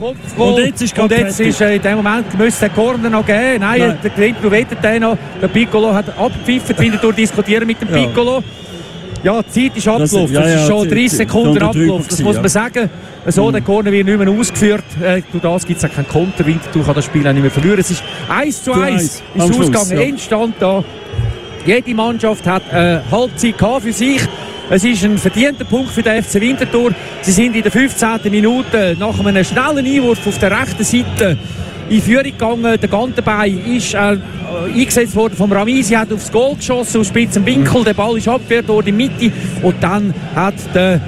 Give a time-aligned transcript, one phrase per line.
[0.00, 3.60] Und jetzt ist, und jetzt ist äh, in dem Moment müsste der Corner noch geben.
[3.60, 3.98] Nein, Nein.
[4.02, 5.18] der Grimpel wettet den noch.
[5.40, 8.42] Der Piccolo hat abgepfiffen, Winterthur diskutieren mit dem Piccolo.
[9.22, 9.42] Ja.
[9.42, 10.32] Die Zeit ist abgelaufen.
[10.34, 12.06] Das, ja, ja, ist schon 30 Sekunden abgelaufen.
[12.08, 12.88] Das muss man sagen.
[13.26, 13.52] So, mhm.
[13.52, 14.84] der Corner wird nicht mehr ausgeführt.
[15.02, 16.46] Äh, durch das gibt es auch keinen Konter.
[16.46, 17.78] Winterthur kann das Spiel auch nicht mehr verlieren.
[17.78, 19.90] Es ist 1 zu 1 ist ausgegangen.
[19.90, 20.00] Ja.
[20.00, 20.82] Endstand da.
[21.66, 24.22] Jede Mannschaft hat eine äh, Halbzeit für sich.
[24.72, 26.92] Es ist ein verdienter Punkt für den FC Winterthur.
[27.22, 28.20] Sie sind in der 15.
[28.30, 31.36] Minute nach einem schnellen Einwurf auf der rechten Seite
[31.88, 32.78] in Führung gegangen.
[32.80, 34.16] Der Gantenbein ist äh,
[34.72, 37.82] eingesetzt worden vom Ramisi, hat aufs Goal geschossen aus spitzem Winkel.
[37.82, 41.00] Der Ball ist abgewehrt worden in die Mitte und dann hat der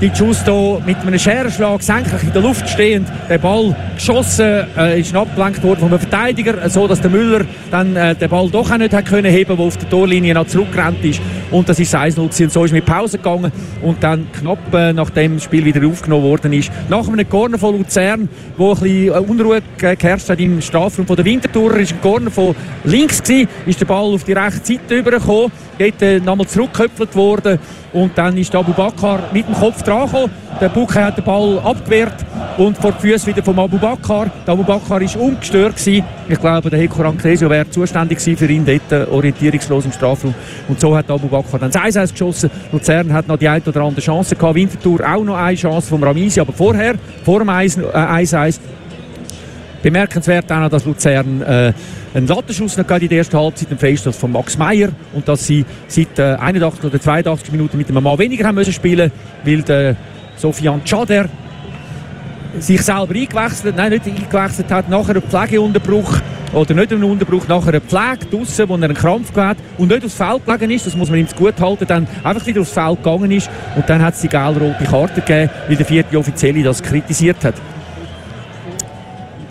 [0.00, 5.14] die Giusto mit einem Scherenschlag senkrecht in der Luft stehend den Ball geschossen, äh, ist
[5.14, 8.92] abgelenkt worden vom Verteidiger, so dass der Müller dann äh, den Ball doch auch nicht
[8.92, 12.52] hat können heben, wo auf der Torlinie noch zurückgerannt ist und das ist 1-0 und
[12.52, 13.52] so ist mit Pause gegangen.
[13.82, 17.78] Und dann knapp äh, nachdem das Spiel wieder aufgenommen worden ist, nach einem Corner von
[17.78, 22.00] Luzern, wo ein bisschen äh, Unruhe geherrscht hat im Strafraum von der Winterthurer, ist ein
[22.00, 26.46] Corner von links gewesen, ist der Ball auf die rechte Seite übergekommen, geht äh, nochmal
[26.46, 27.58] zurückgeköpft worden.
[27.92, 30.30] Und dann ist Abu Bakr mit dem Kopf dran gekommen.
[30.60, 32.25] Der Bucke hat den Ball abgewehrt
[32.58, 34.30] und vor die Füße wieder vom Abu Bakr.
[34.46, 35.76] Der Abu Bakr war umgestört.
[35.76, 36.04] Gewesen.
[36.28, 40.34] Ich glaube, der Heko Rancresio wäre zuständig gewesen für ihn dort, äh, orientierungslos im Strafraum.
[40.68, 42.50] Und so hat Abu Bakr dann 1-1 geschossen.
[42.72, 44.54] Luzern hat noch die eine oder andere Chance gehabt.
[44.54, 48.58] Winterthur auch noch eine Chance vom Ramisi, aber vorher, vor dem 1-1,
[49.82, 51.72] Bemerkenswert auch noch, dass Luzern äh,
[52.12, 55.64] einen Lattenschuss noch in der ersten Halbzeit, einen Freistoß von Max Meyer und dass sie
[55.86, 59.12] seit äh, 81 oder 82 Minuten mit einem Mann weniger haben müssen spielen,
[59.44, 59.94] weil der
[60.36, 61.28] Sofian Chader
[62.60, 66.12] sich selber eingewechselt, nein, nicht eingewechselt hat, nachher einen Pflegeunterbruch
[66.52, 70.04] oder nicht einen Unterbruch, nachher eine Pflege draussen, wo er einen Krampf hat und nicht
[70.04, 73.02] aufs Feld gelegen ist, das muss man ihm gut halten, dann einfach wieder aufs Feld
[73.02, 76.82] gegangen ist und dann hat es die gelb-rote Karte gegeben, weil der vierte Offizielle das
[76.82, 77.54] kritisiert hat.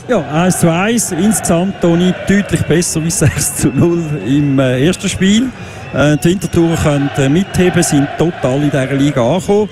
[0.08, 1.14] Ja, 1 zu 1.
[1.14, 5.50] Insgesamt Toni deutlich besser wie 6 zu 0 im äh, ersten Spiel.
[5.96, 9.68] Äh, die Wintertouren können äh, mitheben, sind total in dieser Liga angekommen.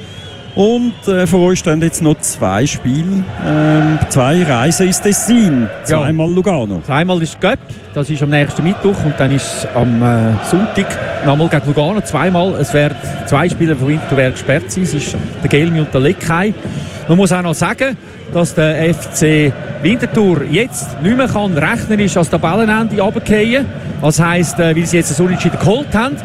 [0.56, 6.28] Und äh, vor uns stehen jetzt noch zwei Spiele, ähm, zwei Reisen ins Tessin, zweimal
[6.28, 6.36] ja.
[6.36, 6.80] Lugano.
[6.86, 7.58] Zweimal ist Göpp,
[7.96, 10.86] das ist am nächsten Mittwoch und dann ist am äh, Sonntag
[11.26, 12.54] nochmal gegen Lugano, zweimal.
[12.60, 16.54] Es werden zwei Spieler von Winterthur gesperrt sein, es ist der Gelmi und der Leckei.
[17.08, 17.98] Man muss auch noch sagen,
[18.32, 23.66] dass der FC Winterthur jetzt nicht mehr kann rechnerisch als Tabellenende runterfallen.
[24.02, 26.16] Das heisst, äh, weil sie jetzt ein Unentschieden geholt haben,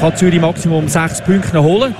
[0.00, 1.94] kann Zürich Maximum sechs Punkte holen.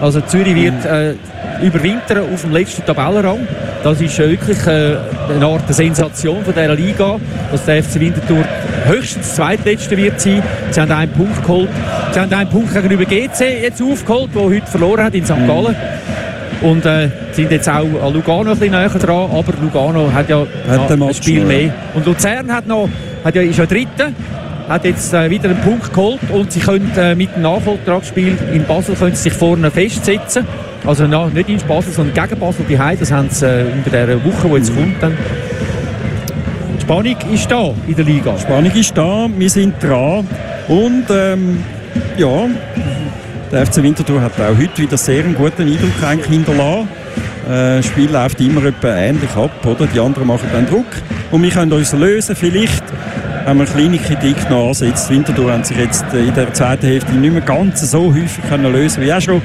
[0.00, 1.14] Also Zürich wird äh,
[1.62, 3.46] überwintern auf dem letzten Tabellenrang.
[3.82, 4.96] Das ist äh, wirklich äh,
[5.34, 7.16] eine Art Sensation von dieser Liga,
[7.50, 8.44] dass der FC Winterthur
[8.86, 10.42] höchstens zweitletzter wird sein.
[10.70, 11.68] Sie haben einen Punkt geholt.
[12.12, 15.46] Sie haben einen Punkt gegenüber GC jetzt aufgeholt, der heute verloren hat in St.
[15.46, 15.76] Gallen.
[16.62, 20.46] Und äh, sind jetzt auch an Lugano ein bisschen näher dran, aber Lugano hat ja
[20.68, 21.72] hat ein Spiel mehr.
[21.94, 22.88] Und Luzern hat noch,
[23.24, 24.10] hat ja, ist ja Dritter,
[24.70, 28.64] hat jetzt äh, wieder einen Punkt geholt und sie können äh, mit dem Nachholtragsspiel in
[28.64, 30.46] Basel können sie sich vorne festsetzen.
[30.86, 32.76] Also na, nicht in Basel, sondern gegen Basel die.
[32.76, 35.02] Das haben sie äh, unter dieser Woche, die jetzt kommt.
[35.02, 35.18] Dann.
[36.76, 38.38] Die Spannung ist da in der Liga.
[38.38, 40.26] Spannung ist da, wir sind dran.
[40.68, 41.64] Und ähm,
[42.16, 42.46] ja,
[43.50, 46.88] der FC Winterthur hat auch heute wieder sehr einen guten Eindruck eigentlich hinterlassen.
[47.48, 49.88] Äh, das Spiel läuft immer etwa ähnlich ab, oder?
[49.92, 50.86] Die anderen machen dann Druck
[51.32, 52.36] und wir können uns lösen.
[52.36, 52.84] Vielleicht
[53.46, 55.10] haben wir eine kleine Kritik noch ansetzt.
[55.10, 58.72] Winterthur haben sich jetzt äh, in der zweiten Hälfte nicht mehr ganz so häufig können
[58.72, 59.42] lösen wie auch schon.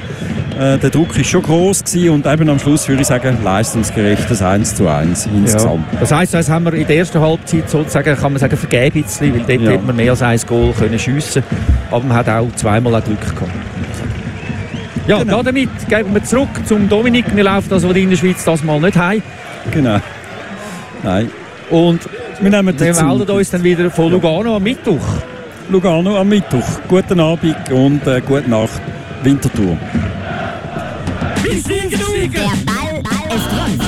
[0.58, 4.40] Äh, der Druck war schon groß gewesen und eben am Schluss würde ich sagen, leistungsgerechtes
[4.40, 5.84] 1 zu 1 insgesamt.
[5.92, 6.00] Ja.
[6.00, 9.32] Das heisst, das haben wir in der ersten Halbzeit sozusagen, kann man sagen, vergeben weil
[9.32, 9.70] dort ja.
[9.72, 11.42] hätte man mehr als ein Goal können schiessen
[11.90, 13.52] aber man hat auch zweimal auch Glück gehabt.
[15.06, 15.42] Ja, genau.
[15.42, 17.24] damit geben wir zurück zum Dominik.
[17.34, 19.22] Wir laufen das, was in der Schweiz das mal nicht haben.
[19.70, 20.00] Genau.
[21.04, 21.30] Nein.
[21.70, 22.00] Und
[22.40, 25.06] wir, nehmen Wir melden uns dann wieder von Lugano am Mittwoch.
[25.70, 26.66] Lugano am Mittwoch.
[26.86, 28.80] Guten Abend und äh, gute Nacht.
[29.22, 29.76] Winterthur.
[31.44, 31.52] Der
[32.64, 33.82] Ball, Ball ist rund.